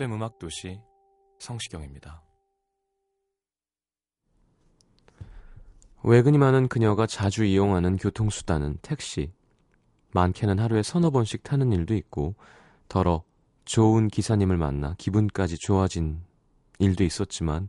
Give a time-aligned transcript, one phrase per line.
[0.00, 0.80] FM 음악 도시
[1.40, 2.22] 성시경입니다.
[6.02, 9.30] 외근이 많은 그녀가 자주 이용하는 교통수단은 택시.
[10.12, 12.34] 많게는 하루에 서너 번씩 타는 일도 있고,
[12.88, 13.24] 더러
[13.66, 16.22] 좋은 기사님을 만나 기분까지 좋아진
[16.78, 17.68] 일도 있었지만,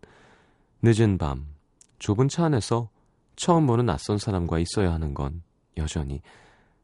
[0.81, 1.53] 늦은 밤,
[1.99, 2.89] 좁은 차 안에서
[3.35, 5.43] 처음 보는 낯선 사람과 있어야 하는 건
[5.75, 6.21] 여전히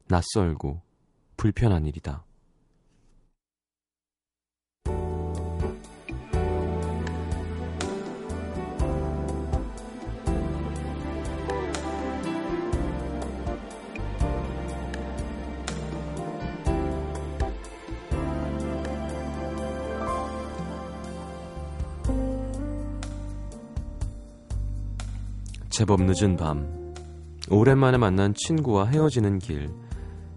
[0.08, 0.82] 낯설고
[1.38, 2.27] 불편한 일이다.
[25.78, 26.92] 제법 늦은 밤
[27.52, 29.70] 오랜만에 만난 친구와 헤어지는 길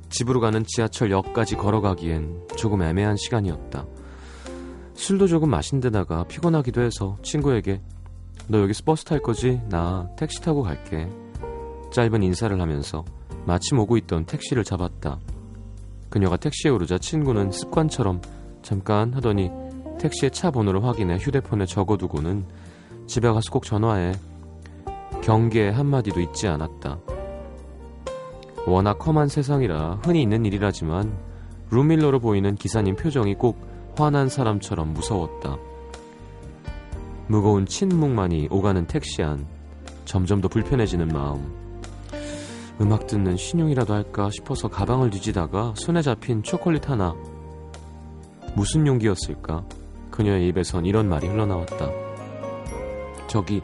[0.09, 3.88] 집으로 가는 지하철 역까지 걸어가기엔 조금 애매한 시간이었다.
[4.94, 7.81] 술도 조금 마신 데다가 피곤하기도 해서 친구에게
[8.50, 9.59] 너 여기서 버스 탈 거지?
[9.67, 11.09] 나 택시 타고 갈게.
[11.92, 13.03] 짧은 인사를 하면서
[13.48, 15.20] 마침 오고 있던 택시를 잡았다.
[16.11, 18.22] 그녀가 택시에 오르자 친구는 습관처럼
[18.61, 19.50] 잠깐 하더니
[19.98, 22.45] 택시의 차 번호를 확인해 휴대폰에 적어두고는
[23.08, 24.14] 집에 가서 꼭 전화해
[25.23, 26.99] 경계의 한마디도 잊지 않았다.
[28.66, 31.17] 워낙 험한 세상이라 흔히 있는 일이라지만
[31.72, 33.60] 룸밀러로 보이는 기사님 표정이 꼭
[33.98, 35.58] 화난 사람처럼 무서웠다.
[37.27, 39.45] 무거운 침묵만이 오가는 택시 안
[40.05, 41.61] 점점 더 불편해지는 마음.
[42.82, 47.16] 음악 듣는 신용이라도 할까 싶어서 가방을 뒤지다가 손에 잡힌 초콜릿 하나.
[48.55, 49.64] 무슨 용기였을까?
[50.10, 51.89] 그녀의 입에선 이런 말이 흘러나왔다.
[53.28, 53.61] 저기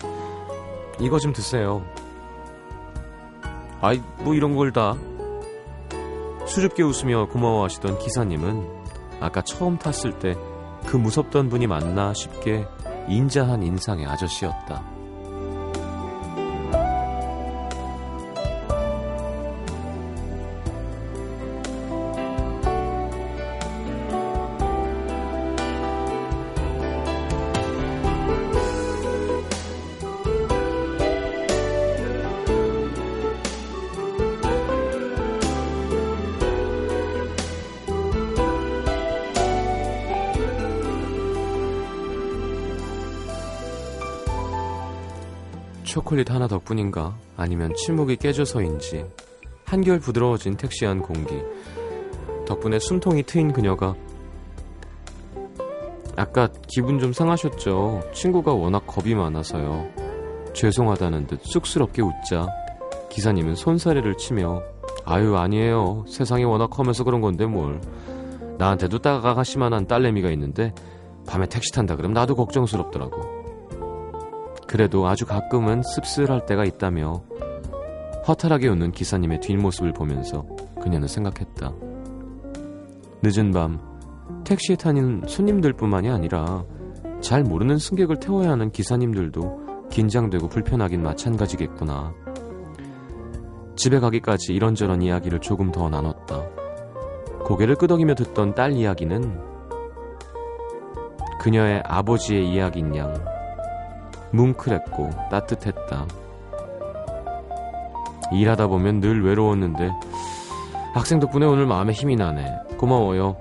[0.99, 1.85] 이거 좀 드세요.
[3.81, 4.95] 아이, 뭐 이런 걸 다.
[6.45, 8.67] 수줍게 웃으며 고마워하시던 기사님은
[9.19, 10.35] 아까 처음 탔을 때
[10.87, 12.65] 그 무섭던 분이 맞나 싶게
[13.09, 14.96] 인자한 인상의 아저씨였다.
[45.97, 49.03] 초콜릿 하나 덕분인가 아니면 침묵이 깨져서인지
[49.65, 51.41] 한결 부드러워진 택시 안 공기
[52.45, 53.95] 덕분에 숨통이 트인 그녀가
[56.15, 58.11] 아까 기분 좀 상하셨죠?
[58.13, 59.87] 친구가 워낙 겁이 많아서요.
[60.53, 62.45] 죄송하다는 듯 쑥스럽게 웃자
[63.09, 64.61] 기사님은 손사래를 치며
[65.03, 66.05] 아유 아니에요.
[66.07, 67.81] 세상이 워낙 험해서 그런 건데 뭘.
[68.59, 70.75] 나한테도 따가가시만한 딸내미가 있는데
[71.27, 73.36] 밤에 택시 탄다 그럼 나도 걱정스럽더라고.
[74.67, 77.23] 그래도 아주 가끔은 씁쓸할 때가 있다며
[78.27, 80.45] 허탈하게 웃는 기사님의 뒷모습을 보면서
[80.81, 81.73] 그녀는 생각했다.
[83.23, 83.79] 늦은 밤
[84.43, 86.65] 택시에 타는 손님들뿐만이 아니라
[87.21, 92.13] 잘 모르는 승객을 태워야 하는 기사님들도 긴장되고 불편하긴 마찬가지겠구나.
[93.77, 96.45] 집에 가기까지 이런저런 이야기를 조금 더 나눴다.
[97.45, 99.39] 고개를 끄덕이며 듣던 딸 이야기는
[101.39, 103.36] 그녀의 아버지의 이야기인 양
[104.31, 106.05] 뭉클했고 따뜻했다.
[108.31, 109.89] 일하다 보면 늘 외로웠는데
[110.93, 112.51] 학생 덕분에 오늘 마음에 힘이 나네.
[112.77, 113.37] 고마워요.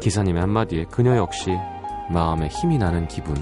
[0.00, 1.56] 기사님의 한마디에 그녀 역시
[2.10, 3.34] 마음에 힘이 나는 기분.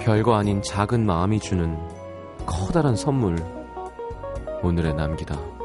[0.00, 1.76] 별거 아닌 작은 마음이 주는
[2.46, 3.36] 커다란 선물.
[4.62, 5.55] 오늘의 남기다.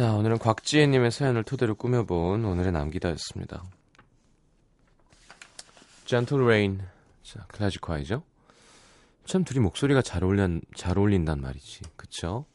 [0.00, 3.62] 자, 오늘은 곽지혜님의 사연을 토대로 꾸며본 오늘의 남기다였습니다.
[6.06, 6.80] Gentle Rain.
[7.22, 8.22] 자, 클래식화이죠?
[9.26, 11.82] 참 둘이 목소리가 잘 어울린, 잘 어울린단 말이지.
[11.96, 12.46] 그쵸?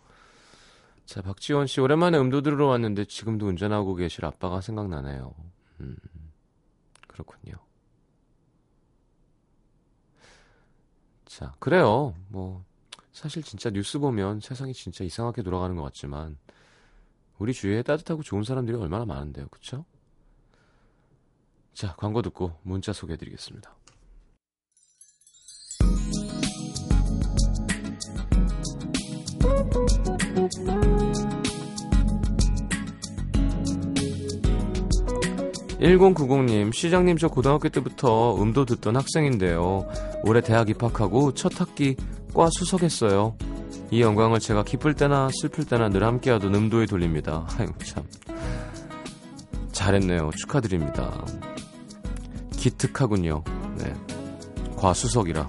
[1.06, 5.36] 자, 박지원 씨, 오랜만에 음도 들으러 왔는데 지금도 운전하고 계실 아빠가 생각나네요.
[5.81, 5.98] 음,
[7.07, 7.53] 그렇군요.
[11.25, 12.15] 자, 그래요.
[12.30, 12.65] 뭐,
[13.13, 16.38] 사실 진짜 뉴스 보면 세상이 진짜 이상하게 돌아가는 것 같지만,
[17.38, 19.48] 우리 주위에 따뜻하고 좋은 사람들이 얼마나 많은데요.
[19.50, 19.86] 그쵸?
[21.74, 23.76] 자, 광고 듣고 문자 소개해드리겠습니다.
[35.80, 39.88] 1090님, 시장님 저 고등학교 때부터 음도 듣던 학생인데요.
[40.24, 41.96] 올해 대학 입학하고 첫 학기
[42.34, 43.38] 과 수석했어요.
[43.95, 47.47] 이 영광을 제가 기쁠 때나 슬플 때나 늘 함께하던 음도에 돌립니다.
[47.57, 48.03] 아유 참
[49.71, 50.31] 잘했네요.
[50.36, 51.24] 축하드립니다.
[52.51, 53.42] 기특하군요.
[53.77, 53.94] 네.
[54.75, 55.47] 과수석이라.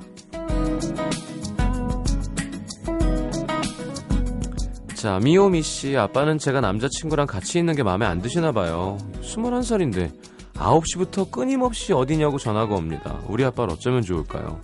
[4.94, 8.96] 자, 미오미 씨, 아빠는 제가 남자친구랑 같이 있는 게 마음에 안 드시나 봐요.
[9.22, 10.12] 21살인데
[10.54, 13.18] 9시부터 끊임없이 어디냐고 전화가 옵니다.
[13.26, 14.60] 우리 아빠를 어쩌면 좋을까요?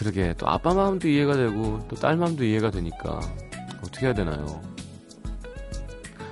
[0.00, 3.20] 그러게 또 아빠 마음도 이해가 되고 또 딸 마음도 이해가 되니까
[3.84, 4.62] 어떻게 해야 되나요?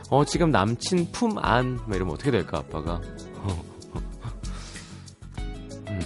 [0.09, 2.97] 어 지금 남친 품안 뭐 이러면 어떻게 될까 아빠가?
[5.91, 6.01] 음.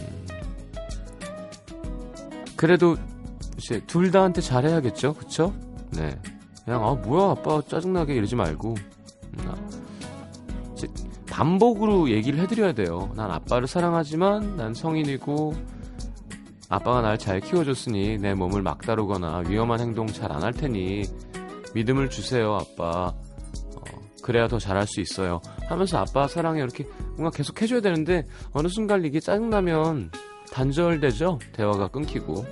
[2.57, 2.97] 그래도
[3.57, 5.55] 이제 둘 다한테 잘해야겠죠, 그쵸?
[5.91, 6.21] 네,
[6.65, 8.75] 그냥 아 뭐야 아빠 짜증나게 이러지 말고
[9.39, 9.55] 음, 아,
[11.31, 13.13] 반복으로 얘기를 해드려야 돼요.
[13.15, 15.55] 난 아빠를 사랑하지만 난 성인이고
[16.73, 21.03] 아빠가 날 잘 키워줬으니 내 몸을 막 다루거나 위험한 행동 잘 안 할 테니
[21.75, 23.09] 믿음을 주세요, 아빠.
[23.09, 23.83] 어,
[24.23, 25.43] 그래야 더 잘할 수 있어요.
[25.69, 26.85] 하면서 아빠 사랑해 이렇게
[27.17, 30.11] 뭔가 계속 해줘야 되는데 어느 순간 이게 짜증나면
[30.51, 31.39] 단절되죠?
[31.53, 32.45] 대화가 끊기고.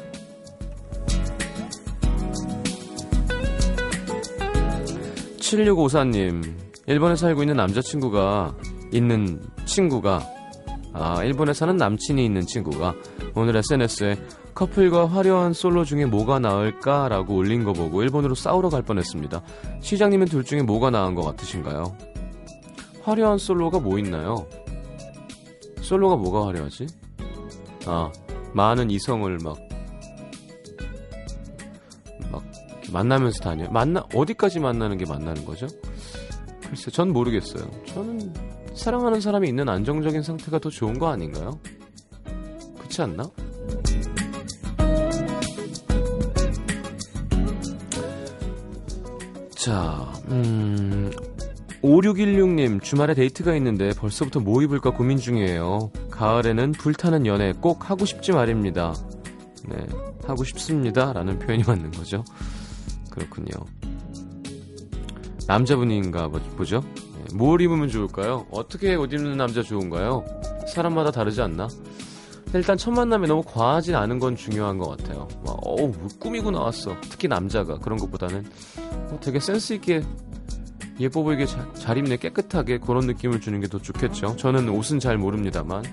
[5.38, 6.54] 7654님,
[6.86, 8.54] 일본에 살고 있는 남자친구가
[8.92, 10.20] 있는 친구가
[10.92, 12.94] 아, 일본에 사는 남친이 있는 친구가
[13.34, 14.16] 오늘 SNS에
[14.54, 19.42] 커플과 화려한 솔로 중에 뭐가 나을까라고 올린 거 보고 일본으로 싸우러 갈 뻔했습니다.
[19.80, 21.96] 시장님은 둘 중에 뭐가 나은 것 같으신가요?
[23.02, 24.46] 화려한 솔로가 뭐 있나요?
[25.80, 26.86] 솔로가 뭐가 화려하지?
[27.86, 28.10] 아,
[28.52, 29.56] 많은 이성을 막,
[32.30, 32.42] 막,
[32.92, 33.68] 만나면서 다녀.
[33.70, 35.66] 만나, 어디까지 만나는 게 만나는 거죠?
[36.68, 37.68] 글쎄, 전 모르겠어요.
[37.86, 38.49] 저는
[38.82, 41.58] 사랑하는 사람이 있는 안정적인 상태가 더 좋은 거 아닌가요?
[42.78, 43.30] 그렇지 않나?
[49.56, 51.10] 자, 음,
[51.82, 55.90] 5616님, 주말에 데이트가 있는데 벌써부터 뭐 입을까 고민 중이에요.
[56.10, 58.94] 가을에는 불타는 연애 꼭 하고 싶지 말입니다.
[59.68, 59.76] 네,
[60.26, 61.12] 하고 싶습니다.
[61.12, 62.24] 라는 표현이 맞는 거죠.
[63.10, 63.48] 그렇군요.
[65.46, 66.82] 남자분인가 보- 보죠?
[67.30, 68.46] 네, 뭘 입으면 좋을까요?
[68.50, 70.24] 어떻게 옷 입는 남자 좋은가요?
[70.68, 71.68] 사람마다 다르지 않나?
[72.52, 75.28] 일단 첫 만남에 너무 과하진 않은 건 중요한 것 같아요.
[75.46, 76.96] 막, 어우, 뭐 꾸미고 나왔어.
[77.02, 78.44] 특히 남자가 그런 것보다는
[79.10, 80.02] 어, 되게 센스 있게
[80.98, 84.34] 예뻐 보이게 자- 잘 입네 깨끗하게 그런 느낌을 주는 게 더 좋겠죠.
[84.36, 85.84] 저는 옷은 잘 모릅니다만.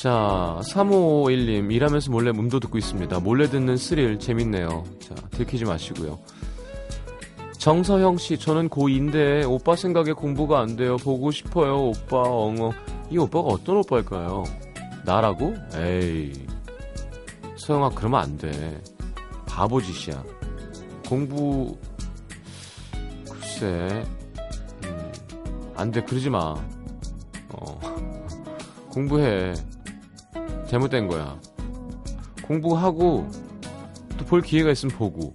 [0.00, 3.20] 자, 3551님, 일하면서 몰래 음도 듣고 있습니다.
[3.20, 4.82] 몰래 듣는 스릴, 재밌네요.
[4.98, 6.18] 자, 들키지 마시고요.
[7.58, 10.96] 정서형 씨, 저는 고2인데 오빠 생각에 공부가 안 돼요.
[10.96, 12.72] 보고 싶어요, 오빠, 엉어.
[13.10, 14.44] 이 오빠가 어떤 오빠일까요?
[15.04, 15.54] 나라고?
[15.74, 16.32] 에이.
[17.56, 18.80] 서영아, 그러면 안 돼.
[19.46, 20.24] 바보짓이야.
[21.06, 21.76] 공부,
[23.30, 24.02] 글쎄,
[24.84, 25.12] 음,
[25.76, 26.54] 안 돼, 그러지 마.
[27.50, 27.80] 어,
[28.88, 29.52] 공부해.
[30.70, 31.40] 잘못된 거야.
[32.44, 33.28] 공부하고,
[34.18, 35.34] 또 볼 기회가 있으면 보고.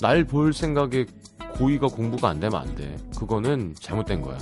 [0.00, 1.06] 날 볼 생각에
[1.58, 2.96] 고의가 공부가 안 되면 안 돼.
[3.18, 4.38] 그거는 잘못된 거야.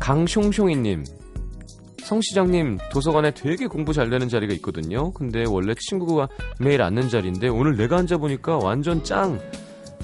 [0.00, 1.04] 강숑숑이님,
[2.04, 5.10] 성 시장님 도서관에 되게 공부 잘 되는 자리가 있거든요.
[5.12, 6.28] 근데 원래 친구가
[6.60, 9.40] 매일 앉는 자리인데 오늘 내가 앉아 보니까 완전 짱.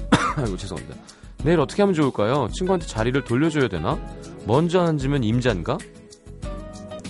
[0.35, 0.95] 아이고 죄송합니다.
[1.43, 2.47] 내일 어떻게 하면 좋을까요?
[2.53, 3.99] 친구한테 자리를 돌려줘야 되나?
[4.45, 5.77] 먼저 앉으면 임자인가?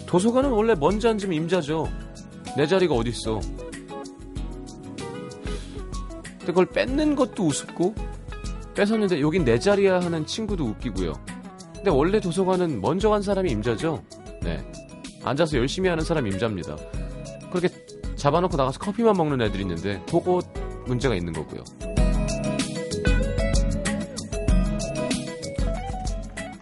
[0.08, 1.88] 도서관은 원래 먼저 앉으면 임자죠.
[2.58, 3.40] 내 자리가 어딨어.
[6.24, 7.96] 근데 그걸 뺏는 것도 우습고
[8.76, 11.14] 뺏었는데 여긴 내 자리야 하는 친구도 웃기고요.
[11.76, 14.04] 근데 원래 도서관은 먼저 간 사람이 임자죠.
[14.42, 14.66] 네.
[15.24, 16.76] 앉아서 열심히 하는 사람 임자입니다.
[17.50, 17.70] 그렇게
[18.16, 20.42] 잡아놓고 나가서 커피만 먹는 애들이 있는데 그거
[20.86, 21.64] 문제가 있는 거고요.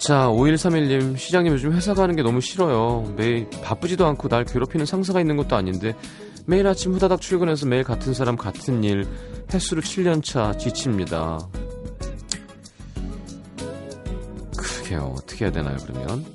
[0.02, 3.14] 자, 5131님, 시장님 요즘 회사 가는 게 너무 싫어요.
[3.16, 5.94] 매일 바쁘지도 않고 날 괴롭히는 상사가 있는 것도 아닌데
[6.48, 9.08] 매일 아침 후다닥 출근해서 매일 같은 사람 같은 일
[9.54, 11.38] 횟수로 7년차 지칩니다.
[14.58, 16.26] 그게요, 어떻게 해야 되나요, 그러면?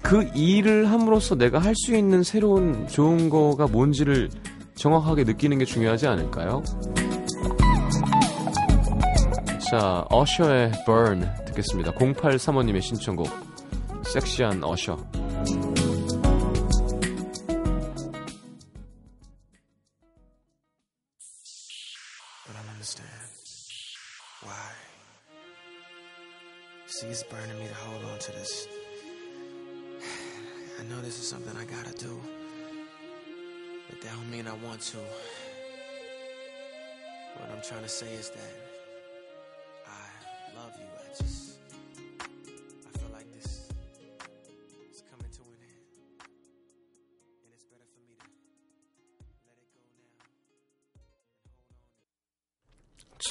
[0.00, 4.30] 그 일을 함으로써 내가 할 수 있는 새로운 좋은 거가 뭔지를
[4.76, 6.62] 정확하게 느끼는 게 중요하지 않을까요?
[9.70, 11.92] 자, 어셔의 Burn 듣겠습니다.
[11.92, 13.28] 0835님의 신청곡.
[14.04, 14.96] 섹시한 어셔.
[26.90, 28.66] See, it's burning me to hold on to this.
[30.80, 32.20] I know this is something I gotta do.
[33.88, 34.98] But that don't mean I want to.
[37.38, 38.67] What I'm trying to say is that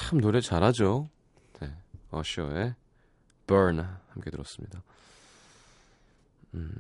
[0.08, 1.10] 참 노래 잘하죠.
[1.60, 1.70] 네,
[2.12, 2.76] 어셔의
[3.46, 4.82] Burn 함께 들었습니다.
[6.54, 6.72] 음.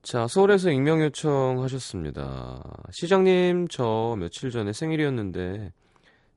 [0.00, 2.62] 자, 서울에서 익명 요청하셨습니다.
[2.90, 5.74] 시장님, 저 며칠 전에 생일이었는데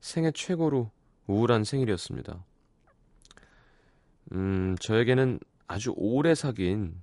[0.02, 0.92] 생애 최고로
[1.28, 2.44] 우울한 생일이었습니다.
[4.34, 7.02] 음, 저에게는 아주 오래 사귄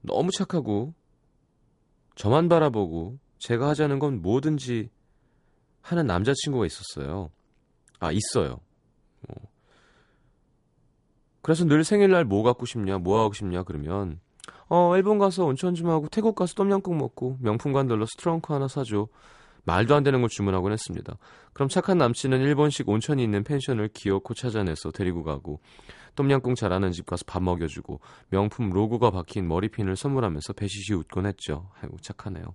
[0.00, 0.94] 너무 착하고
[2.14, 4.88] 저만 바라보고 제가 하자는 건 뭐든지
[5.82, 7.30] 하는 남자친구가 있었어요.
[8.00, 8.60] 아, 있어요.
[9.28, 9.34] 어.
[11.42, 14.20] 그래서 늘 생일날 뭐 갖고 싶냐, 뭐 하고 싶냐, 그러면,
[14.68, 19.08] 어, 일본 가서 온천 좀 하고, 태국 가서 똠양꿍 먹고, 명품관 들러 스트렁크 하나 사줘.
[19.64, 21.16] 말도 안 되는 걸 주문하곤 했습니다.
[21.52, 25.60] 그럼 착한 남친은 일본식 온천이 있는 펜션을 기어코 찾아내서 데리고 가고,
[26.14, 31.70] 똠양꿍 잘하는 집 가서 밥 먹여주고, 명품 로고가 박힌 머리핀을 선물하면서 배시시 웃곤 했죠.
[31.80, 32.54] 아이고, 착하네요.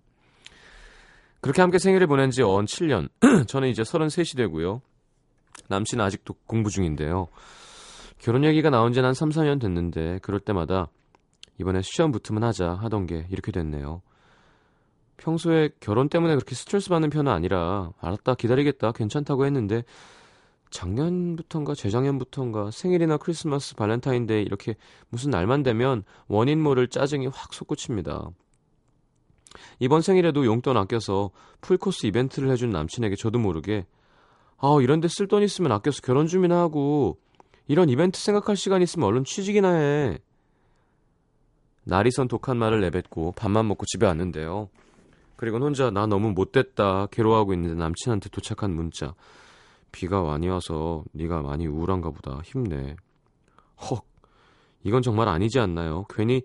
[1.48, 3.08] 그렇게 함께 생일을 보낸 지 언 7년.
[3.48, 4.82] 저는 이제 33이 되고요.
[5.70, 7.30] 남친은 아직도 공부 중인데요.
[8.20, 10.90] 결혼 얘기가 나온 지는 한 3, 4년 됐는데 그럴 때마다
[11.58, 14.02] 이번에 시험 붙으면 하자 하던 게 이렇게 됐네요.
[15.16, 19.86] 평소에 결혼 때문에 그렇게 스트레스 받는 편은 아니라 알았다 기다리겠다 괜찮다고 했는데
[20.70, 24.76] 작년부턴가 재작년부턴가 생일이나 크리스마스 발렌타인데이 이렇게
[25.08, 28.32] 무슨 날만 되면 원인 모를 짜증이 확 솟구칩니다.
[29.80, 33.86] 이번 생일에도 용돈 아껴서 풀코스 이벤트를 해준 남친에게 저도 모르게
[34.58, 37.18] 아 이런데 쓸 돈 있으면 아껴서 결혼 준비나 하고
[37.68, 40.18] 이런 이벤트 생각할 시간 있으면 얼른 취직이나 해.
[41.84, 44.70] 날이 선 독한 말을 내뱉고 밥만 먹고 집에 왔는데요.
[45.36, 49.14] 그리고 혼자 나 너무 못됐다 괴로워하고 있는 남친한테 도착한 문자.
[49.92, 52.96] 비가 많이 와서 네가 많이 우울한가 보다 힘내.
[53.82, 54.04] 헉
[54.84, 56.06] 이건 정말 아니지 않나요?
[56.10, 56.44] 괜히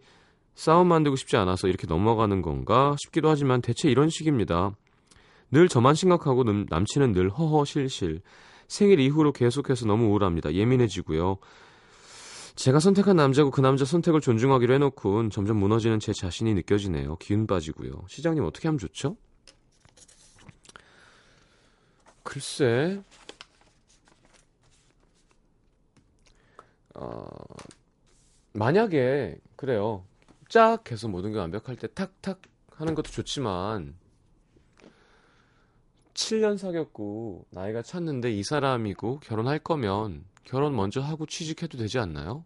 [0.55, 4.77] 싸움 만들고 싶지 않아서 이렇게 넘어가는 건가 싶기도 하지만 대체 이런 식입니다.
[5.51, 8.23] 늘 저만 심각하고 남, 남친은 늘 허허실실.
[8.69, 10.55] 생일 이후로 계속해서 너무 우울합니다.
[10.55, 11.37] 예민해지고요.
[12.55, 17.17] 제가 선택한 남자고 그 남자 선택을 존중하기로 해놓고 점점 무너지는 제 자신이 느껴지네요.
[17.17, 18.05] 기운 빠지고요.
[18.09, 19.17] 시장님 어떻게 하면 좋죠?
[22.23, 23.03] 글쎄,
[26.95, 27.27] 어,
[28.53, 30.05] 만약에 그래요.
[30.53, 32.43] 쫙 해서 모든 게 완벽할 때 탁탁
[32.73, 33.97] 하는 것도 좋지만
[36.13, 42.45] 7년 사귀었고 나이가 찼는데 이 사람이고 결혼할 거면 결혼 먼저 하고 취직해도 되지 않나요?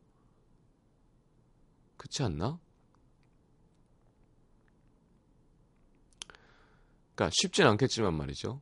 [1.96, 2.60] 그렇지 않나?
[7.16, 8.60] 그러니까 쉽진 않겠지만 말이죠.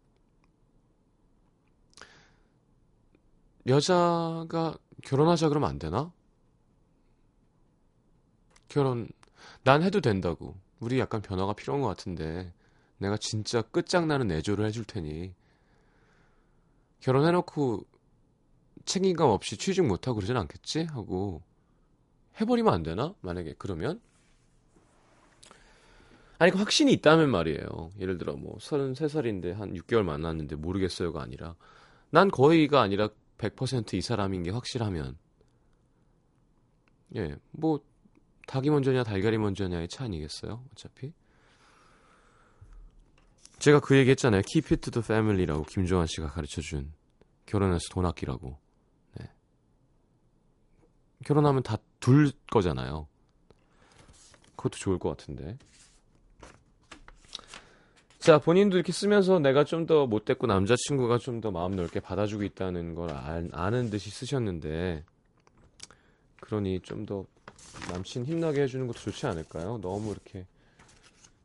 [3.66, 6.10] 여자가 결혼하자 그러면 안 되나?
[8.68, 9.10] 결혼
[9.62, 10.54] 난 해도 된다고.
[10.80, 12.52] 우리 약간 변화가 필요한 것 같은데
[12.98, 15.34] 내가 진짜 끝장나는 애조를 해줄 테니
[17.00, 17.84] 결혼해놓고
[18.84, 20.84] 책임감 없이 취직 못하고 그러진 않겠지?
[20.84, 21.42] 하고
[22.40, 23.14] 해버리면 안 되나?
[23.20, 24.00] 만약에 그러면
[26.38, 27.90] 아니 그 확신이 있다면 말이에요.
[28.00, 31.54] 예를 들어 뭐 33살인데 한 6개월 만났는데 모르겠어요가 아니라
[32.10, 33.08] 난 거의가 아니라
[33.38, 35.16] 100%이 사람인 게 확실하면
[37.16, 37.80] 예, 뭐
[38.46, 40.64] 닭이 먼저냐 달걀이 먼저냐의 차 아니겠어요?
[40.72, 41.12] 어차피
[43.58, 44.42] 제가 그 얘기 했잖아요.
[44.46, 46.92] Keep it to the family라고 김조한 씨가 가르쳐준
[47.46, 48.58] 결혼해서 돈 아끼라고.
[49.18, 49.30] 네.
[51.24, 53.08] 결혼하면 다 둘 거잖아요.
[54.56, 55.56] 그것도 좋을 것 같은데.
[58.18, 62.94] 자, 본인도 이렇게 쓰면서 내가 좀 더 못됐고 남자친구가 좀 더 마음 넓게 받아주고 있다는
[62.94, 65.02] 걸 아, 아는 듯이 쓰셨는데,
[66.40, 67.24] 그러니 좀 더
[67.90, 69.78] 남친 힘나게 해주는 것도 좋지 않을까요?
[69.80, 70.46] 너무 이렇게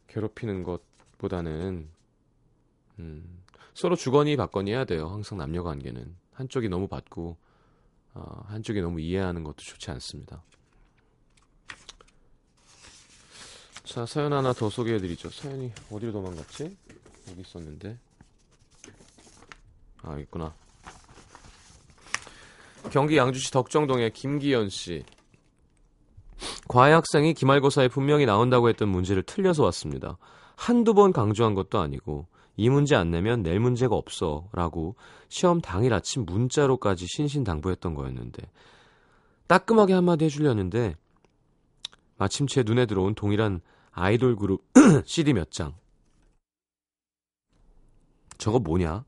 [0.07, 1.89] 괴롭히는 것보다는,
[2.99, 5.07] 음, 서로 주거니 받거니 해야 돼요.
[5.09, 6.15] 항상 남녀 관계는.
[6.33, 7.37] 한쪽이 너무 받고,
[8.13, 10.43] 어, 한쪽이 너무 이해하는 것도 좋지 않습니다.
[13.83, 15.29] 자, 사연 하나 더 소개해드리죠.
[15.31, 16.77] 사연이 어디로 도망갔지?
[17.29, 17.97] 여기 있었는데.
[20.03, 20.53] 아, 있구나.
[22.91, 25.03] 경기 양주시 덕정동의 김기현 씨.
[26.69, 30.19] 과외 학생이 기말고사에 분명히 나온다고 했던 문제를 틀려서 왔습니다.
[30.55, 34.47] 한두 번 강조한 것도 아니고, 이 문제 안 내면 낼 문제가 없어.
[34.53, 34.95] 라고
[35.29, 38.43] 시험 당일 아침 문자로까지 신신당부했던 거였는데,
[39.47, 40.95] 따끔하게 한마디 해주려는데,
[42.17, 44.63] 마침 제 눈에 들어온 동일한 아이돌 그룹
[45.05, 45.73] CD 몇 장.
[48.37, 49.05] 저거 뭐냐?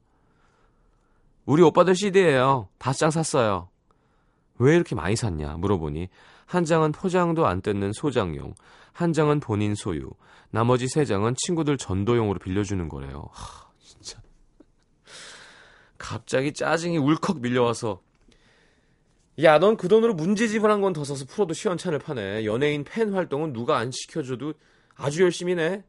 [1.46, 2.70] 우리 오빠들 CD예요.
[2.80, 3.70] 다섯 장 샀어요.
[4.58, 5.58] 왜 이렇게 많이 샀냐?
[5.58, 6.10] 물어보니
[6.52, 8.56] 한 장은 포장도 안 뜯는 소장용,
[8.92, 10.10] 한 장은 본인 소유,
[10.50, 13.30] 나머지 세 장은 친구들 전도용으로 빌려주는 거래요.
[13.32, 14.22] 하, 진짜.
[15.98, 18.02] 갑자기 짜증이 울컥 밀려와서
[19.44, 23.90] 야, 넌 그 돈으로 문제집을 한건더 사서 풀어도 시원찮을 판에 연예인 팬 활동은 누가 안
[23.90, 24.54] 시켜줘도
[24.98, 25.86] 아주 열심히 네.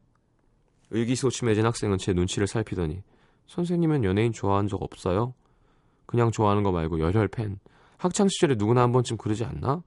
[0.91, 3.03] 의기소침해진 학생은 제 눈치를 살피더니
[3.47, 5.33] 선생님은 연예인 좋아한 적 없어요?
[6.05, 7.59] 그냥 좋아하는 거 말고 열혈 팬.
[7.97, 9.83] 학창 시절에 누구나 한 번쯤 그러지 않나?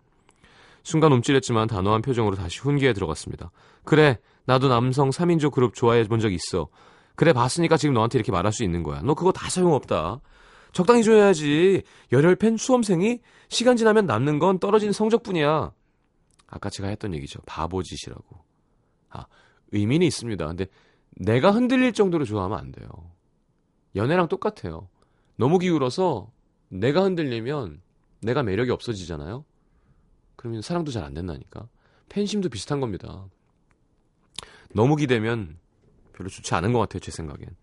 [0.87, 3.51] 순간 움찔했지만 단호한 표정으로 다시 훈계에 들어갔습니다.
[3.83, 6.69] 그래, 나도 남성 3인조 그룹 좋아해 본 적 있어.
[7.17, 9.01] 그래, 봤으니까 지금 너한테 이렇게 말할 수 있는 거야.
[9.03, 10.21] 너 그거 다 소용없다.
[10.71, 11.83] 적당히 줘야지.
[12.13, 13.19] 열혈 팬 수험생이
[13.49, 15.73] 시간 지나면 남는 건 떨어진 성적뿐이야.
[16.47, 17.41] 아까 제가 했던 얘기죠.
[17.47, 18.23] 바보짓이라고.
[19.11, 19.27] 아,
[19.73, 20.47] 의미는 있습니다.
[20.47, 20.67] 근데
[21.17, 22.87] 내가 흔들릴 정도로 좋아하면 안 돼요.
[23.97, 24.89] 연애랑 똑같아요.
[25.35, 26.31] 너무 기울어서
[26.69, 27.81] 내가 흔들리면
[28.21, 29.45] 내가 매력이 없어지잖아요.
[30.47, 31.69] 그러면 사랑도 잘 안 된다니까.
[32.09, 33.27] 팬심도 비슷한 겁니다.
[34.73, 35.59] 너무 기대면
[36.13, 37.57] 별로 좋지 않은 것 같아요, 제 생각엔.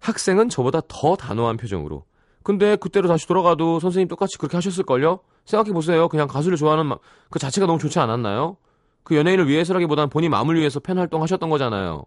[0.00, 2.04] 학생은 저보다 더 단호한 표정으로.
[2.42, 5.20] 근데 그때로 다시 돌아가도 선생님 똑같이 그렇게 하셨을걸요?
[5.46, 6.08] 생각해보세요.
[6.08, 6.94] 그냥 가수를 좋아하는
[7.30, 8.58] 그 자체가 너무 좋지 않았나요?
[9.02, 12.04] 그 연예인을 위해서라기보단 본인 마음을 위해서 팬 활동 하셨던 거잖아요.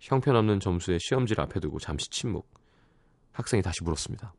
[0.00, 2.50] 형편없는 점수에 시험지를 앞에 두고 잠시 침묵.
[3.32, 4.34] 학생이 다시 물었습니다.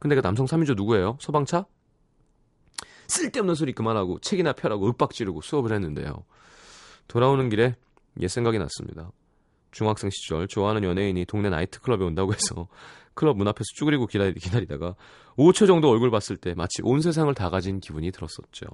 [0.00, 1.16] 근데 그 남성 3인조 누구예요?
[1.20, 1.66] 서방차?
[3.06, 6.24] 쓸데없는 소리 그만하고 책이나 펴라고 윽박 지르고 수업을 했는데요.
[7.06, 7.76] 돌아오는 길에
[8.20, 9.10] 옛 생각이 났습니다.
[9.72, 12.66] 중학생 시절 좋아하는 연예인이 동네 나이트클럽에 온다고 해서
[13.14, 14.94] 클럽 문 앞에서 쭈그리고 기다리, 기다리다가
[15.36, 18.66] 5초 정도 얼굴 봤을 때 마치 온 세상을 다 가진 기분이 들었었죠.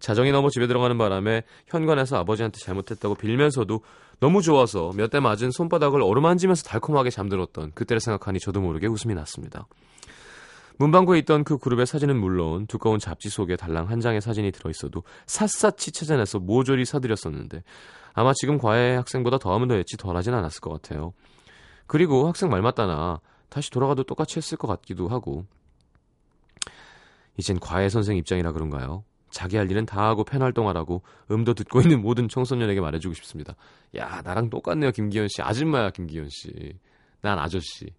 [0.00, 3.82] 자정이 넘어 집에 들어가는 바람에 현관에서 아버지한테 잘못했다고 빌면서도
[4.18, 9.66] 너무 좋아서 몇 대 맞은 손바닥을 어루만지면서 달콤하게 잠들었던 그때를 생각하니 저도 모르게 웃음이 났습니다.
[10.80, 15.92] 문방구에 있던 그 그룹의 사진은 물론 두꺼운 잡지 속에 달랑 한 장의 사진이 들어있어도 샅샅이
[15.92, 17.62] 찾아내서 모조리 사드렸었는데
[18.14, 21.12] 아마 지금 과외 학생보다 더하면 더했지 덜하진 않았을 것 같아요.
[21.86, 25.44] 그리고 학생 말 맞다나 다시 돌아가도 똑같이 했을 것 같기도 하고
[27.36, 29.04] 이젠 과외 선생 입장이라 그런가요?
[29.28, 33.54] 자기 할 일은 다 하고 팬 활동하라고 음도 듣고 있는 모든 청소년에게 말해주고 싶습니다.
[33.96, 36.72] 야 나랑 똑같네요 김기현 씨 아줌마야 김기현 씨.
[37.20, 37.92] 난 아저씨.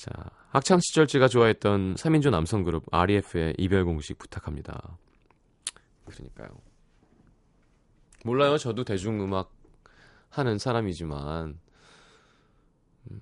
[0.00, 0.10] 자
[0.48, 4.96] 학창 시절 제가 좋아했던 3인조 남성 그룹 REF의 이별 공식 부탁합니다.
[6.06, 6.48] 그러니까요.
[8.24, 8.56] 몰라요.
[8.56, 9.52] 저도 대중음악
[10.30, 11.60] 하는 사람이지만
[13.10, 13.18] 음,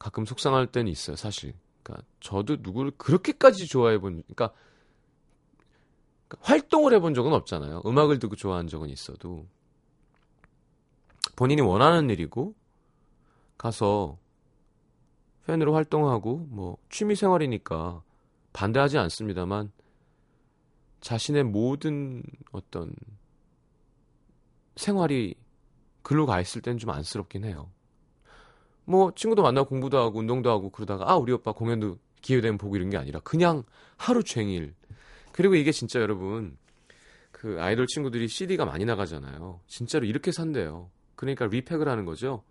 [0.00, 1.14] 가끔 속상할 때는 있어요.
[1.14, 1.54] 사실.
[1.84, 4.52] 그러니까 저도 누구를 그렇게까지 좋아해 본 그러니까,
[6.26, 7.82] 그러니까 활동을 해본 적은 없잖아요.
[7.86, 9.46] 음악을 듣고 좋아한 적은 있어도
[11.36, 12.56] 본인이 원하는 일이고
[13.56, 14.18] 가서
[15.48, 18.02] 팬으로 활동하고 뭐 취미 생활이니까
[18.52, 19.72] 반대하지 않습니다만
[21.00, 22.92] 자신의 모든 어떤
[24.76, 25.34] 생활이
[26.02, 27.70] 글로 가 있을 땐 좀 안쓰럽긴 해요.
[28.84, 32.76] 뭐 친구도 만나고 공부도 하고 운동도 하고 그러다가 아 우리 오빠 공연도 기회 되면 보고
[32.76, 33.62] 이런 게 아니라 그냥
[33.96, 34.74] 하루 종일
[35.32, 36.58] 그리고 이게 진짜 여러분
[37.32, 39.60] 그 아이돌 친구들이 CD가 많이 나가잖아요.
[39.66, 40.90] 진짜로 이렇게 산대요.
[41.14, 42.42] 그러니까 리팩을 하는 거죠.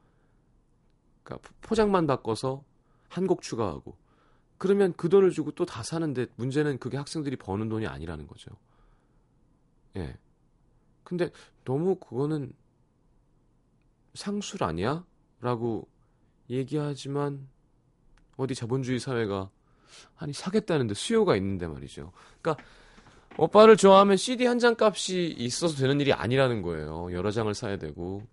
[1.22, 2.64] 그러니까 포장만 바꿔서
[3.10, 3.98] 한 곡 추가하고
[4.58, 8.52] 그러면 그 돈을 주고 또 다 사는데 문제는 그게 학생들이 버는 돈이 아니라는 거죠.
[9.98, 10.18] 예.
[11.04, 11.32] 근데
[11.66, 12.54] 너무 그거는
[14.14, 15.06] 상술 아니야?
[15.42, 15.88] 라고
[16.50, 17.48] 얘기하지만
[18.36, 19.50] 어디 자본주의 사회가
[20.18, 22.12] 아니 사겠다는데 수요가 있는데 말이죠.
[22.42, 22.64] 그러니까
[23.38, 27.12] 오빠를 좋아하면 CD 한 장 값이 있어서 되는 일이 아니라는 거예요.
[27.14, 28.24] 여러 장을 사야 되고.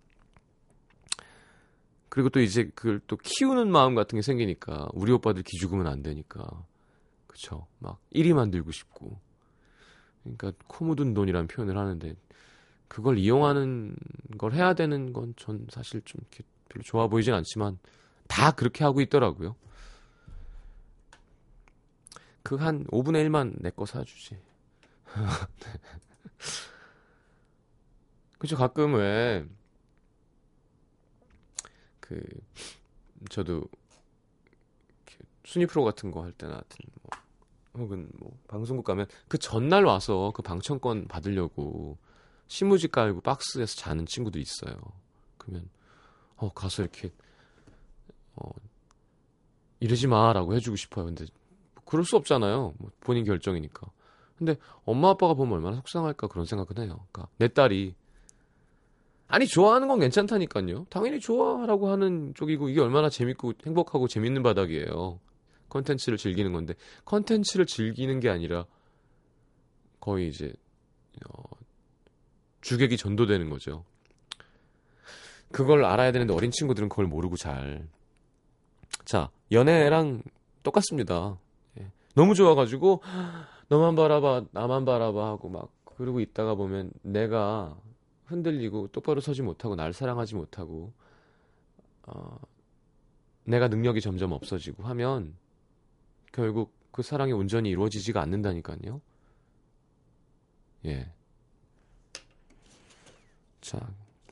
[2.15, 6.47] 그리고 또 이제 그걸 또 키우는 마음 같은 게 생기니까 우리 오빠들 기죽으면 안 되니까.
[7.27, 7.67] 그쵸.
[7.81, 9.19] 막 1위 만들고 싶고.
[10.23, 12.15] 그러니까 코 묻은 돈이라는 표현을 하는데
[12.87, 13.97] 그걸 이용하는
[14.39, 17.81] 걸 해야 되는 건 전 사실 좀 이렇게 별로 좋아 보이진 않지만
[18.29, 19.57] 다 그렇게 하고 있더라고요.
[22.45, 24.39] 그 한 5분의 1만 내 거 사주지.
[28.39, 29.45] 그쵸, 가끔 왜,
[32.05, 32.23] 그,
[33.31, 33.63] 저도,
[35.45, 40.33] 순위 프로 같은 거 할 때나 하여튼, 뭐, 혹은 뭐, 방송국 가면 그 전날 와서
[40.35, 41.97] 그 방청권 받으려고
[42.47, 44.77] 신무지 깔고 박스에서 자는 친구도 있어요.
[45.39, 45.69] 그러면,
[46.37, 47.11] 어, 가서 이렇게,
[48.37, 48.51] 어,
[49.81, 51.07] 이러지 마라고 해주고 싶어요.
[51.07, 51.25] 근데,
[51.85, 52.75] 그럴 수 없잖아요.
[52.79, 53.87] 뭐 본인 결정이니까.
[54.37, 57.07] 근데 엄마 아빠가 보면 얼마나 속상할까 그런 생각은 해요.
[57.13, 57.95] 그러니까 내 딸이
[59.29, 60.87] 아니 좋아하는 건 괜찮다니까요.
[60.91, 65.19] 당연히 좋아라고 하는 쪽이고 이게 얼마나 재밌고 행복하고 재밌는 바닥이에요.
[65.69, 68.67] 컨텐츠를 즐기는 건데 컨텐츠를 즐기는 게 아니라
[69.99, 70.53] 거의 이제
[71.29, 71.43] 어,
[72.61, 73.85] 주객이 전도되는 거죠.
[75.51, 77.89] 그걸 알아야 되는데 어린 친구들은 그걸 모르고 잘.
[79.05, 80.23] 자 연애랑
[80.63, 81.39] 똑같습니다.
[81.79, 81.91] 예.
[82.15, 83.03] 너무 좋아가지고
[83.69, 87.77] 너만 바라봐, 나만 바라봐 하고 막 그러고 있다가 보면 내가
[88.27, 90.93] 흔들리고 똑바로 서지 못하고 날 사랑하지 못하고
[92.07, 92.39] 어,
[93.45, 95.35] 내가 능력이 점점 없어지고 하면
[96.33, 99.01] 결국 그 사랑이 온전히 이루어지지가 않는다니까요.
[100.87, 101.11] 예.
[103.61, 103.81] 자,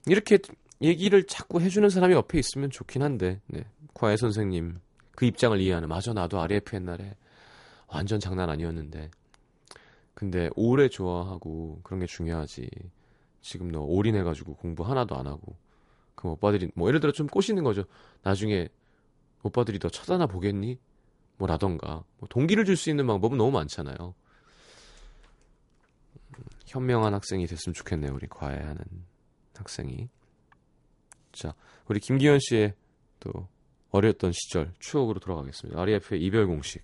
[0.06, 0.38] 이렇게
[0.80, 3.64] 얘기를 자꾸 해주는 사람이 옆에 있으면 좋긴 한데, 네.
[3.94, 4.78] 과외 선생님,
[5.16, 7.16] 그 입장을 이해하는, 맞아, 나도 RF 옛날에
[7.86, 9.10] 완전 장난 아니었는데,
[10.14, 12.68] 근데 오래 좋아하고 그런 게 중요하지.
[13.42, 15.56] 지금 너 올인해가지고 공부 하나도 안 하고.
[16.14, 17.84] 그럼 오빠들이 뭐 예를 들어 좀 꼬시는 거죠.
[18.22, 18.68] 나중에
[19.42, 20.78] 오빠들이 너 쳐다나 보겠니?
[21.36, 22.04] 뭐라던가.
[22.18, 24.14] 뭐 동기를 줄 수 있는 방법은 너무 많잖아요.
[26.38, 28.14] 음, 현명한 학생이 됐으면 좋겠네요.
[28.14, 28.78] 우리 과외하는
[29.56, 30.08] 학생이.
[31.32, 31.54] 자,
[31.88, 32.74] 우리 김기현 씨의
[33.20, 33.48] 또
[33.90, 35.80] 어렸던 시절 추억으로 돌아가겠습니다.
[35.80, 36.82] RF의 이별 공식.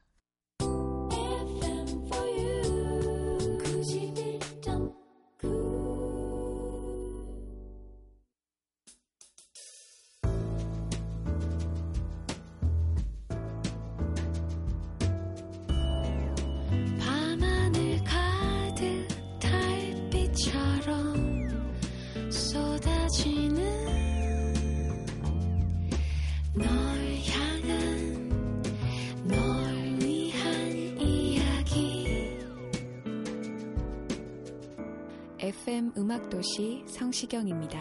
[36.61, 37.79] 음악도시 성시경입니다.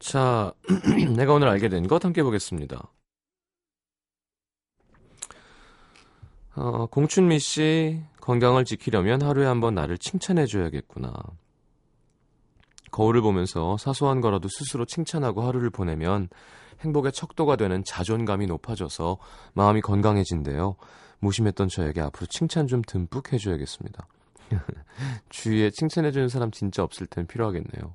[0.00, 0.52] 자,
[1.16, 2.90] 내가 오늘 알게 된 것 함께 보겠습니다.
[6.54, 11.12] 어, 공춘미 씨, 건강을 지키려면 하루에 한 번 나를 칭찬해줘야겠구나.
[12.90, 16.28] 거울을 보면서 사소한 거라도 스스로 칭찬하고 하루를 보내면
[16.80, 19.16] 행복의 척도가 되는 자존감이 높아져서
[19.54, 20.76] 마음이 건강해진대요.
[21.22, 24.06] 무심했던 저에게 앞으로 칭찬 좀 듬뿍 해줘야겠습니다.
[25.30, 27.94] 주위에 칭찬해주는 사람 진짜 없을 땐 필요하겠네요.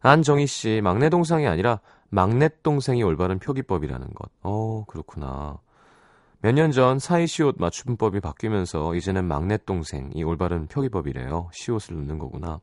[0.00, 4.30] 안정희 씨, 막내 동상이 아니라 막내 동생이 올바른 표기법이라는 것.
[4.42, 5.58] 어, 그렇구나.
[6.42, 11.50] 몇 년 전 사이 시옷 맞춤법이 바뀌면서 이제는 막내 동생이 올바른 표기법이래요.
[11.52, 12.60] 시옷을 넣는 거구나.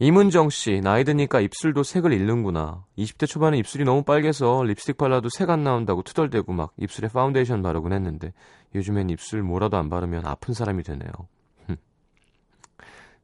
[0.00, 2.84] 이문정 씨, 나이 드니까 입술도 색을 잃는구나.
[2.98, 7.92] 20대 초반에 입술이 너무 빨개서 립스틱 발라도 색 안 나온다고 투덜대고 막 입술에 파운데이션 바르곤
[7.92, 8.32] 했는데
[8.74, 11.10] 요즘엔 입술 뭐라도 안 바르면 아픈 사람이 되네요.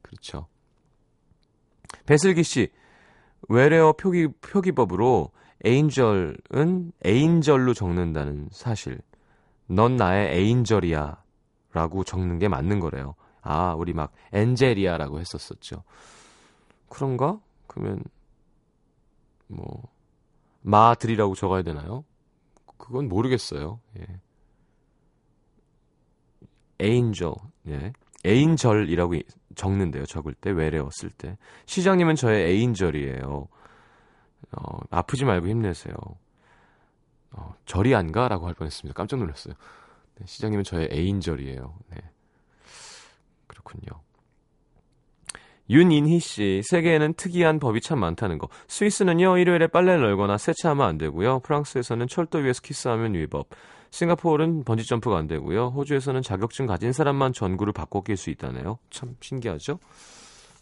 [0.01, 0.47] 그렇죠.
[2.05, 2.69] 배슬기 씨,
[3.49, 5.31] 외래어 표기, 표기법으로
[5.65, 9.01] 에인절은 에인절로 적는다는 사실.
[9.67, 11.21] 넌 나의 에인절이야.
[11.73, 13.15] 라고 적는 게 맞는 거래요.
[13.41, 15.83] 아, 우리 막 엔젤이야라고 했었었죠.
[16.91, 17.39] 그런가?
[17.67, 18.03] 그러면
[19.47, 19.81] 뭐
[20.61, 22.03] 마들이라고 적어야 되나요?
[22.77, 23.79] 그건 모르겠어요.
[23.97, 24.05] 예.
[26.79, 27.33] 에인절,
[27.67, 27.93] 예.
[28.25, 29.13] 에인절이라고
[29.55, 30.05] 적는데요.
[30.05, 31.37] 적을 때 외래어 쓸 때.
[31.65, 33.47] 시장님은 저의 에인절이에요.
[34.51, 35.95] 어, 아프지 말고 힘내세요.
[37.31, 38.95] 어, 절이 안 가 라고 할 뻔했습니다.
[38.97, 39.53] 깜짝 놀랐어요.
[40.15, 41.77] 네, 시장님은 저의 에인절이에요.
[41.91, 41.97] 네.
[43.47, 44.01] 그렇군요.
[45.71, 48.49] 윤인희 씨, 세계에는 특이한 법이 참 많다는 거.
[48.67, 51.39] 스위스는요, 일요일에 빨래를 널거나 세차하면 안 되고요.
[51.39, 53.47] 프랑스에서는 철도 위에서 키스하면 위법.
[53.91, 55.67] 싱가포르는 번지점프가 안 되고요.
[55.69, 58.79] 호주에서는 자격증 가진 사람만 전구를 바꿔 낄 수 있다네요.
[58.89, 59.79] 참 신기하죠?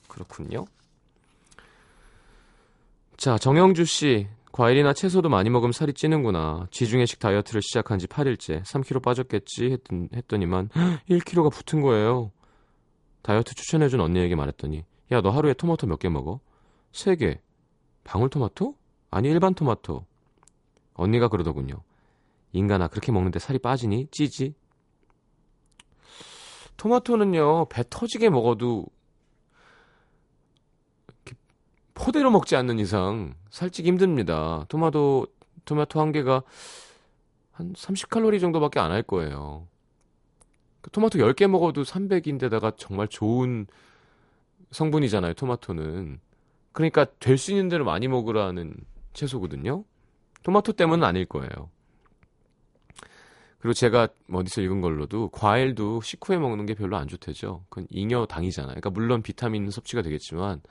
[0.07, 0.65] 그렇군요.
[3.17, 4.27] 자, 정영주 씨.
[4.51, 6.67] 과일이나 채소도 많이 먹으면 살이 찌는구나.
[6.69, 8.63] 지중해식 다이어트를 시작한 지 8일째.
[8.63, 9.77] 3kg 빠졌겠지
[10.13, 10.69] 했더니만
[11.09, 12.31] 1kg가 붙은 거예요.
[13.21, 16.39] 다이어트 추천해준 언니에게 말했더니 야, 너 하루에 토마토 몇 개 먹어?
[16.91, 17.39] 세 개.
[18.03, 18.75] 방울토마토?
[19.11, 20.05] 아니, 일반 토마토.
[20.93, 21.81] 언니가 그러더군요.
[22.51, 24.07] 인간아, 그렇게 먹는데 살이 빠지니?
[24.11, 24.53] 찌지?
[26.77, 28.85] 토마토는요, 배 터지게 먹어도
[31.93, 34.65] 포대로 먹지 않는 이상 살찌기 힘듭니다.
[34.69, 35.27] 토마토,
[35.65, 36.43] 토마토 한 개가
[37.51, 39.67] 한 30칼로리 정도밖에 안 할 거예요.
[40.81, 43.67] 그 토마토 10개 먹어도 300인데다가 정말 좋은
[44.71, 46.19] 성분이잖아요, 토마토는.
[46.71, 48.75] 그러니까 될 수 있는 대로 많이 먹으라는
[49.13, 49.83] 채소거든요.
[50.43, 51.69] 토마토 때문은 아닐 거예요.
[53.59, 57.65] 그리고 제가 어디서 읽은 걸로도 과일도 식후에 먹는 게 별로 안 좋대죠.
[57.69, 58.69] 그건 잉여당이잖아요.
[58.69, 60.61] 그러니까 물론 비타민 섭취가 되겠지만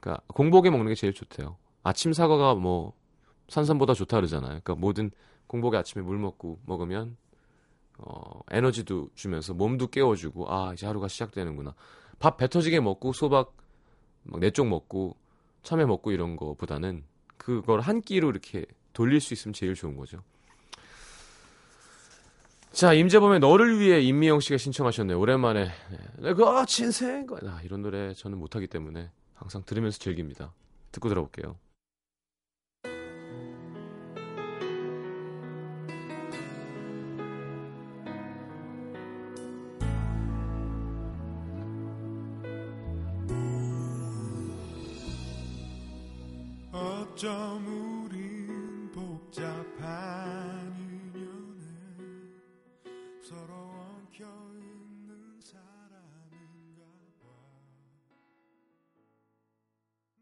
[0.00, 1.56] 그러니까 공복에 먹는 게 제일 좋대요.
[1.82, 2.92] 아침 사과가 뭐
[3.48, 4.48] 산삼보다 좋다 그러잖아요.
[4.48, 5.10] 그러니까 모든
[5.46, 7.16] 공복에 아침에 물 먹고 먹으면
[7.96, 11.74] 어, 에너지도 주면서 몸도 깨워주고 아 이제 하루가 시작되는구나.
[12.18, 13.56] 밥 배 터지게 먹고 소박
[14.24, 15.16] 막네쪽 먹고
[15.62, 17.04] 참외 먹고 이런 거보다는
[17.36, 20.22] 그걸 한 끼로 이렇게 돌릴 수 있으면 제일 좋은 거죠.
[22.72, 25.18] 자, 임재범의 너를 위해 임미영 씨가 신청하셨네요.
[25.18, 25.70] 오랜만에.
[26.18, 30.52] 내가 진생 아, 이런 노래 저는 못하기 때문에 항상 들으면서 즐깁니다.
[30.92, 31.56] 듣고 들어볼게요.
[47.18, 51.64] 어쩜 우린 복잡한 인연에
[53.28, 56.84] 서로 엉켜 있는 사람인가
[57.20, 57.26] 봐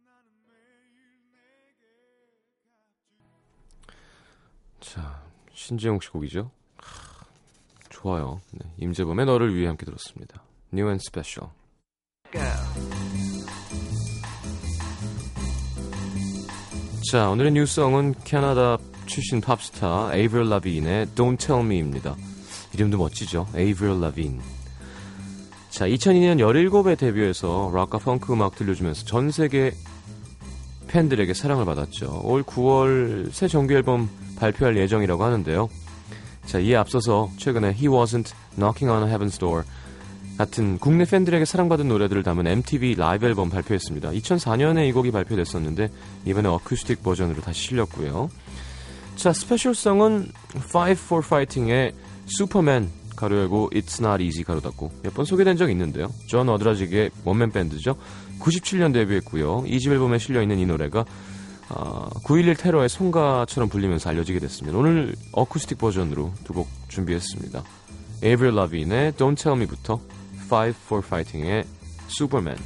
[0.06, 1.84] 나는 매일 내게
[4.80, 6.50] 자, 신재용 씨 곡이죠.
[6.78, 7.26] 하,
[7.90, 8.40] 좋아요.
[8.52, 10.42] 네, 임재범의 너를 위해 함께 들었습니다.
[10.72, 11.52] New and Special.
[17.08, 22.16] 자, 오늘의 뉴스성은 캐나다 출신 팝스타 에이브릴 라빈의 Don't Tell Me입니다.
[22.74, 23.46] 이름도 멋지죠?
[23.54, 24.40] 에이브릴 라빈.
[25.70, 29.72] 자, 2002년 17에 데뷔해서 락과 펑크 음악 들려주면서 전 세계
[30.88, 32.22] 팬들에게 사랑을 받았죠.
[32.24, 35.68] 올 9월 새 정규 앨범 발표할 예정이라고 하는데요.
[36.46, 39.62] 자, 이에 앞서서 최근에 He Wasn't Knocking on Heaven's Door
[40.38, 44.10] 같은 국내 팬들에게 사랑받은 노래들을 담은 MTV 라이브 앨범 발표했습니다.
[44.10, 45.88] 2004년에 이 곡이 발표됐었는데
[46.26, 48.30] 이번에 어쿠스틱 버전으로 다시 실렸고요.
[49.16, 51.92] 자, special song은 Five for Fighting의
[52.26, 56.08] Superman 가로 열고 It's Not Easy 가로 닫고 몇 번 소개된 적이 있는데요.
[56.26, 57.96] 존 어드라직의 원맨 밴드죠.
[58.40, 59.62] 97년 데뷔했고요.
[59.64, 61.06] 2집 앨범에 실려있는 이 노래가
[61.70, 64.76] 아, 9.11 테러의 송가처럼 불리면서 알려지게 됐습니다.
[64.78, 67.62] 오늘 어쿠스틱 버전으로 두 곡 준비했습니다.
[68.22, 69.98] 에이브릴 라빈의 Don't Tell Me부터
[70.48, 71.64] Five for fighting 의
[72.06, 72.58] Superman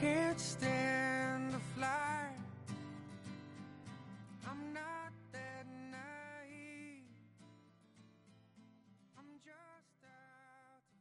[0.00, 2.32] can't stand to fly.
[4.48, 7.04] I'm not that naive.
[9.18, 10.98] I'm just out to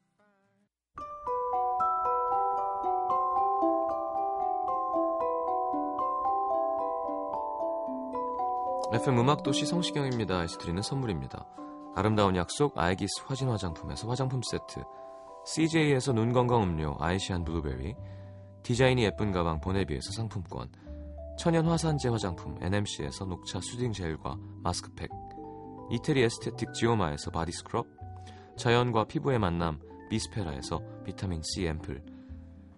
[8.92, 9.02] find.
[9.02, 10.44] FM 음악도시 성시경입니다.
[10.44, 11.48] 에서 드리는 선물입니다.
[11.96, 14.84] 아름다운 약속 아이기스 화진 화장품에서 화장품 세트
[15.46, 17.96] CJ에서 눈 건강 음료 아이시안 블루베리
[18.64, 20.70] 디자인이 예쁜 가방 보네비에서 상품권
[21.38, 25.10] 천연 화산재 화장품 NMC에서 녹차 soothing 젤과 마스크팩
[25.92, 27.88] 이태리 에스테틱 지오마에서 바디 스크럽
[28.58, 32.04] 자연과 피부의 만남 비스페라에서 비타민 C 앰플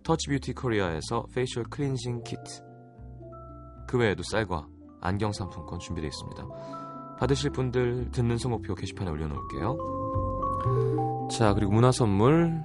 [0.04, 2.72] 터치 뷰티 코리아에서 facial 클렌징 키트
[3.88, 4.68] 그 외에도 쌀과
[5.02, 6.48] 안경 상품권 준비되어 있습니다.
[7.20, 9.78] 받으실 분들 듣는 선곡표 게시판에 올려놓을게요.
[11.32, 12.64] 자 그리고 문화 선물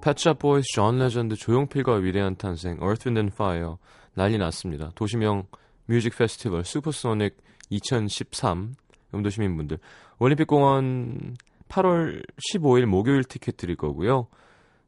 [0.00, 3.74] 어, Pet Shop Boys 존 레전드 조용필과 위대한 탄생 Earth, Wind and Fire
[4.14, 4.90] 난리 났습니다.
[4.94, 5.46] 도심형
[5.86, 7.36] 뮤직 페스티벌 슈퍼소닉
[7.68, 8.74] 2013
[9.14, 9.78] 음도 시민분들
[10.18, 11.36] 올림픽공원
[11.68, 14.26] 8월 15일 목요일 티켓 드릴 거고요.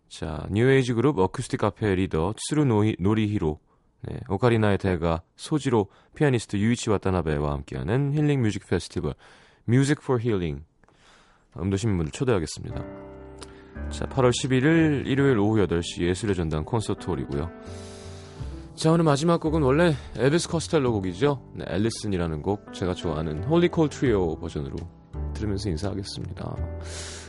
[0.09, 3.61] 자 뉴에이지 그룹 어쿠스틱 카페 리더 츠루 노히, 노리히로
[4.03, 9.15] 네, 오카리나의 대가 소지로 피아니스트 유이치 와타나베와 함께하는 힐링 뮤직 페스티벌
[9.65, 10.65] Music for Healing
[11.57, 13.02] 음도 시민분들 초대하겠습니다.
[13.93, 17.51] 자, 8월 11일 일요일 오후 8시 예술의 전당 콘서트 홀이고요.
[18.75, 21.43] 자, 오늘 마지막 곡은 원래 엘비스 코스텔로 곡이죠.
[21.55, 24.77] 네, 앨리슨이라는 곡 제가 좋아하는 홀리 콜 트리오 버전으로
[25.35, 26.57] 들으면서 인사하겠습니다.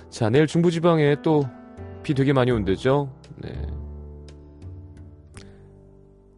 [0.10, 1.43] 자, 내일 중부지방에 또
[2.04, 3.10] 비 되게 많이 온대죠.
[3.38, 3.49] 네.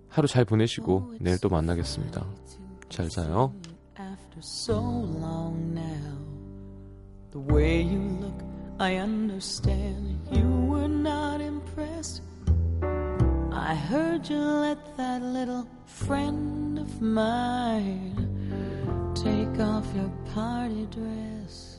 [0.08, 2.26] 하루 잘 보내시고 내일 또 만나겠습니다.
[2.88, 3.54] 잘 자요.
[8.78, 12.22] I understand you were not impressed.
[13.54, 18.14] I heard you let that little friend of mine
[19.16, 21.75] take off your party dress.